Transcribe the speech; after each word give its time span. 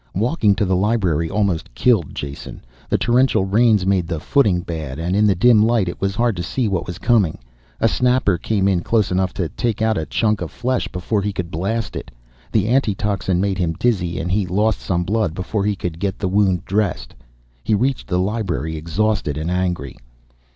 Walking 0.15 0.55
to 0.55 0.65
the 0.65 0.75
library 0.75 1.29
almost 1.29 1.75
killed 1.75 2.15
Jason. 2.15 2.63
The 2.89 2.97
torrential 2.97 3.45
rains 3.45 3.85
made 3.85 4.07
the 4.07 4.19
footing 4.19 4.61
bad, 4.61 4.97
and 4.97 5.15
in 5.15 5.27
the 5.27 5.35
dim 5.35 5.63
light 5.63 5.87
it 5.87 6.01
was 6.01 6.15
hard 6.15 6.35
to 6.37 6.41
see 6.41 6.67
what 6.67 6.87
was 6.87 6.97
coming. 6.97 7.37
A 7.79 7.87
snapper 7.87 8.39
came 8.39 8.67
in 8.67 8.81
close 8.81 9.11
enough 9.11 9.31
to 9.35 9.47
take 9.49 9.79
out 9.79 9.99
a 9.99 10.07
chunk 10.07 10.41
of 10.41 10.49
flesh 10.49 10.87
before 10.87 11.21
he 11.21 11.31
could 11.31 11.51
blast 11.51 11.95
it. 11.95 12.09
The 12.51 12.67
antitoxin 12.67 13.39
made 13.39 13.59
him 13.59 13.73
dizzy 13.73 14.17
and 14.19 14.31
he 14.31 14.47
lost 14.47 14.79
some 14.79 15.03
blood 15.03 15.35
before 15.35 15.65
he 15.65 15.75
could 15.75 15.99
get 15.99 16.17
the 16.17 16.27
wound 16.27 16.65
dressed. 16.65 17.13
He 17.63 17.75
reached 17.75 18.07
the 18.07 18.17
library, 18.17 18.77
exhausted 18.77 19.37
and 19.37 19.51
angry. 19.51 19.97